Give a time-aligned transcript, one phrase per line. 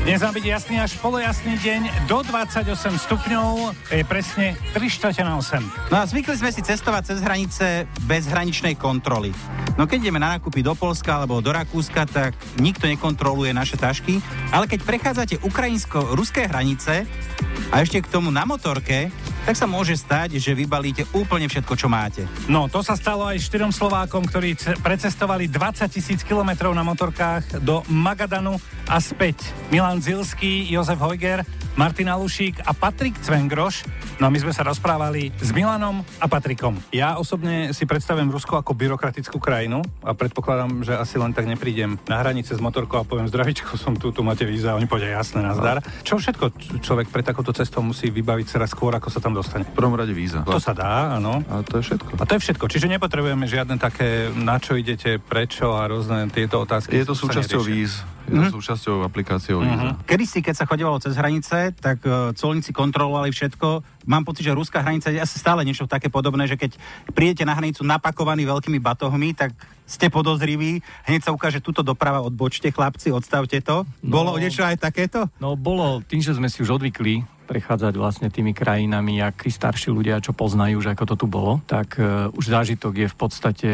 [0.00, 2.72] Dnes má byť jasný až polojasný deň do 28
[3.04, 5.92] stupňov, je presne 3 čtvrte na 8.
[5.92, 9.28] No a zvykli sme si cestovať cez hranice bez hraničnej kontroly.
[9.76, 14.24] No keď ideme na nákupy do Polska alebo do Rakúska, tak nikto nekontroluje naše tašky,
[14.48, 17.04] ale keď prechádzate ukrajinsko-ruské hranice
[17.68, 19.12] a ešte k tomu na motorke,
[19.42, 22.28] tak sa môže stať, že vybalíte úplne všetko, čo máte.
[22.46, 27.64] No, to sa stalo aj štyrom Slovákom, ktorí ce- precestovali 20 tisíc kilometrov na motorkách
[27.64, 29.40] do Magadanu a späť.
[29.68, 31.42] Milan Zilský, Jozef Hojger,
[31.80, 33.88] Martin Alušík a Patrik Cvengroš.
[34.20, 36.76] No a my sme sa rozprávali s Milanom a Patrikom.
[36.92, 41.96] Ja osobne si predstavujem Rusko ako byrokratickú krajinu a predpokladám, že asi len tak neprídem
[42.04, 45.40] na hranice s motorkou a poviem zdravičko, som tu, tu máte víza, oni povedia jasné,
[45.40, 45.80] nazdar.
[46.04, 46.52] Čo všetko
[46.84, 49.64] človek pre takúto cestou musí vybaviť sa skôr, ako sa tam dostane?
[49.64, 50.44] V prvom rade víza.
[50.44, 51.40] To sa dá, áno.
[51.48, 52.20] A to je všetko.
[52.20, 52.64] A to je všetko.
[52.68, 57.00] Čiže nepotrebujeme žiadne také, na čo idete, prečo a rôzne tieto otázky.
[57.00, 58.04] Je to súčasťou víz.
[58.30, 59.98] To súčasťou aplikáciou víza.
[60.06, 63.82] Kedy si, keď sa chodevalo cez hranice, tak uh, colníci kontrolovali všetko.
[64.06, 66.78] Mám pocit, že ruská hranica je asi stále niečo také podobné, že keď
[67.12, 69.52] prídete na hranicu napakovaný veľkými batohmi, tak
[69.90, 70.78] ste podozriví,
[71.10, 73.82] hneď sa ukáže túto doprava, odbočte chlapci, odstavte to.
[74.06, 74.22] No.
[74.22, 75.26] Bolo niečo aj takéto?
[75.42, 79.90] No bolo, tým, že sme si už odvykli prechádzať vlastne tými krajinami, jak tí starší
[79.90, 83.70] ľudia, čo poznajú, že ako to tu bolo, tak uh, už zážitok je v podstate,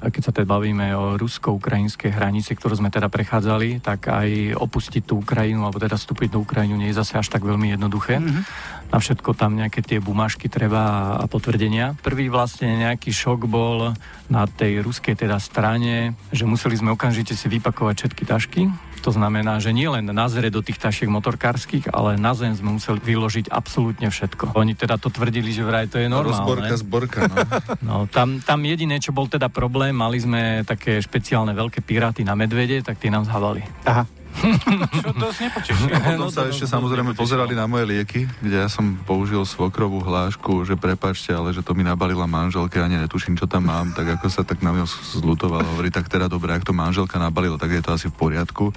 [0.00, 5.20] keď sa teda bavíme o rusko-ukrajinskej hranici, ktorú sme teda prechádzali, tak aj opustiť tú
[5.20, 8.20] Ukrajinu, alebo teda vstúpiť do Ukrajinu nie je zase až tak veľmi jednoduché.
[8.20, 8.42] Mm-hmm.
[8.90, 11.98] Na všetko tam nejaké tie bumášky treba a potvrdenia.
[12.00, 13.92] Prvý vlastne nejaký šok bol
[14.30, 18.62] na tej ruskej teda strane, že museli sme okamžite si vypakovať všetky tašky,
[19.06, 22.74] to znamená, že nie len na zre do tých tašiek motorkárskych, ale na zem sme
[22.74, 24.58] museli vyložiť absolútne všetko.
[24.58, 26.42] Oni teda to tvrdili, že vraj to je normálne.
[26.42, 27.20] Rozborka, zborka.
[27.30, 27.38] No.
[27.86, 32.34] No, tam, tam jediné, čo bol teda problém, mali sme také špeciálne veľké piráty na
[32.34, 33.62] medvede, tak tie nám zhavali.
[33.86, 34.02] Aha.
[34.36, 35.72] Čo dosť nepoteší.
[36.12, 40.76] Potom sa ešte samozrejme pozerali na moje lieky, kde ja som použil svokrovú hlášku, že
[40.76, 44.42] prepačte, ale že to mi nabalila manželka, ani netuším, čo tam mám, tak ako sa
[44.44, 44.84] tak na mňa
[45.20, 48.70] zlutoval, hovorí, tak teda dobre, ak to manželka nabalila, tak je to asi v poriadku,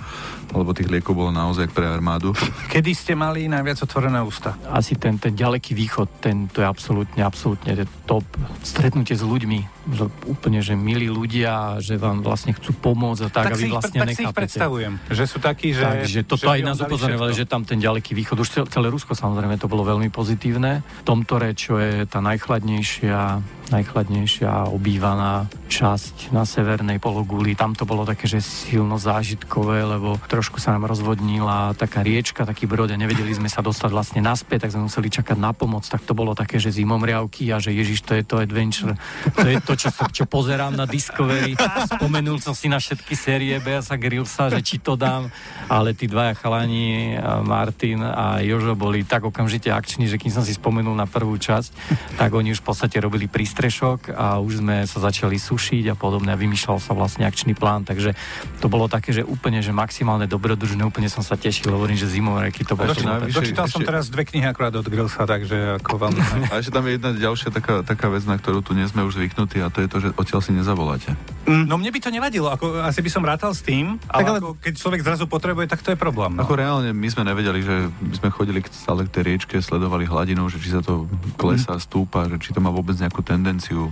[0.56, 2.32] lebo tých liekov bolo naozaj pre armádu.
[2.74, 4.56] Kedy ste mali najviac otvorené ústa?
[4.72, 7.76] Asi ten, ten ďaleký východ, ten, to je absolútne, absolútne
[8.08, 8.26] top.
[8.64, 13.46] Stretnutie s ľuďmi, že úplne, že milí ľudia, že vám vlastne chcú pomôcť a tak,
[13.50, 14.40] tak a vy si, ich, vlastne tak si ich nechápete.
[14.42, 15.84] predstavujem, že sú takí, že...
[15.84, 19.18] Takže toto že aj nás upozorňovali, že tam ten ďaleký východ, už cel- celé Rusko
[19.18, 20.86] samozrejme to bolo veľmi pozitívne.
[21.04, 28.26] Tomtore, čo je tá najchladnejšia, najchladnejšia obývaná časť na severnej pologuli, tam to bolo také,
[28.26, 33.48] že silno zážitkové, lebo trošku sa nám rozvodnila taká riečka, taký brod a nevedeli sme
[33.48, 36.74] sa dostať vlastne naspäť, tak sme museli čakať na pomoc, tak to bolo také, že
[36.74, 38.98] zimomriavky a že Ježiš, to je to adventure,
[39.38, 41.54] to je to, čo, čo pozerám na Discovery.
[41.96, 45.30] Spomenul som si na všetky série Beasa Grillsa, že či to dám,
[45.70, 50.58] ale tí dvaja chalani, Martin a Jožo, boli tak okamžite akční, že kým som si
[50.58, 51.72] spomenul na prvú časť,
[52.18, 53.30] tak oni už v podstate robili
[53.60, 57.84] prístrešok a už sme sa začali sušiť a podobne a vymýšľal sa vlastne akčný plán,
[57.84, 58.16] takže
[58.64, 62.64] to bolo také, že úplne, že maximálne dobrodružné, úplne som sa tešil, hovorím, že zimoreky
[62.64, 66.16] to bolo najvyššie- Dočítal som teraz dve knihy akurát od Grillsa, takže ako vám...
[66.48, 69.20] A ešte tam je jedna ďalšia taká, taká vec, na ktorú tu nie sme už
[69.20, 71.20] zvyknutí a to je to, že odtiaľ si nezavoláte.
[71.50, 74.50] No mne by to nevadilo, ako, asi by som rátal s tým, ale, ale- ako,
[74.56, 76.38] keď človek zrazu potrebuje, tak to je problém.
[76.38, 76.46] No.
[76.46, 80.06] Ako reálne my sme nevedeli, že my sme chodili k- stále k tej riečke, sledovali
[80.06, 83.90] hladinu, že či sa to klesá, stúpa, že či to má vôbec nejakú tendenciu.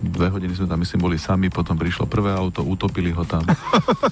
[0.00, 3.44] Dve hodiny sme tam myslím boli sami, potom prišlo prvé auto, utopili ho tam.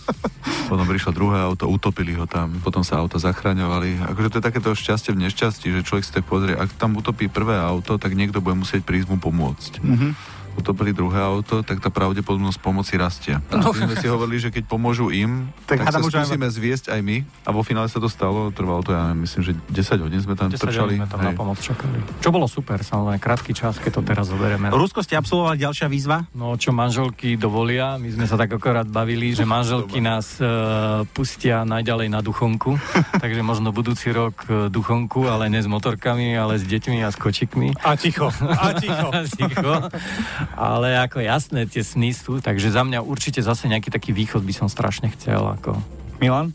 [0.71, 4.13] potom prišlo druhé auto, utopili ho tam, potom sa auta zachraňovali.
[4.13, 7.29] Akože to je takéto šťastie v nešťastí, že človek si tak pozrie, ak tam utopí
[7.29, 9.73] prvé auto, tak niekto bude musieť prísť mu pomôcť.
[10.55, 13.35] Utopili druhé auto, tak tá pravdepodobnosť pomoci rastie.
[13.49, 16.47] A my sme si hovorili, že keď pomôžu im, Tak tak, sa už aj- skúsime
[16.47, 17.17] zviesť aj my.
[17.43, 20.35] A vo finále sa to stalo, trvalo to, ja neviem, myslím, že 10 hodín sme
[20.35, 20.95] tam 10 trčali.
[20.95, 21.99] hodín sme tam na pomoc čakali.
[22.19, 24.69] Čo bolo super, samozrejme, krátky čas, keď to teraz zoberieme.
[24.69, 26.25] Rusko ste absolvovali ďalšia výzva?
[26.33, 31.65] No, čo manželky dovolia, my sme sa tak akorát bavili, že manželky nás uh, pustia
[31.65, 32.77] najďalej na duchonku,
[33.23, 37.17] takže možno budúci rok uh, duchonku, ale ne s motorkami, ale s deťmi a s
[37.17, 37.73] kočikmi.
[37.81, 39.09] A ticho, a ticho.
[39.33, 39.75] Ticho.
[40.57, 44.55] Ale ako jasné, tie sny sú, takže za mňa určite zase nejaký taký východ by
[44.55, 45.43] som strašne chcel.
[45.59, 45.77] Ako.
[46.23, 46.55] Milan?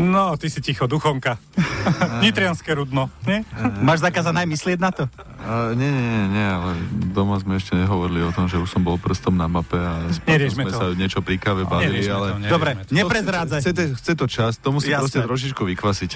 [0.00, 1.36] No, ty si ticho, duchonka.
[2.24, 3.44] Nitrianské rudno, nie?
[3.84, 5.04] Máš zakázané aj myslieť na to?
[5.44, 6.72] A, nie, nie, nie, ale
[7.12, 10.08] doma sme ešte nehovorili o tom, že už som bol prstom na mape a
[10.48, 10.72] sme to.
[10.72, 12.28] sa niečo pri káve bavili, Neriešme ale...
[12.40, 12.92] to, Dobre, to.
[12.96, 13.60] neprezrádzaj.
[13.60, 15.00] Chce, chce to čas, to musí Jasné.
[15.04, 16.10] proste trošičku vykvasiť.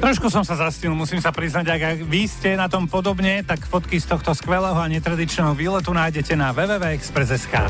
[0.00, 3.68] Trošku som sa zastínul, musím sa priznať, ak, ak vy ste na tom podobne, tak
[3.68, 7.68] fotky z tohto skvelého a netradičného výletu nájdete na www.express.sk.